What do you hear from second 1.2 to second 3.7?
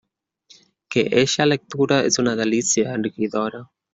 eixa lectura és una delícia enriquidora.